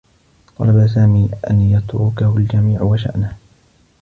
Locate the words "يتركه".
1.61-2.37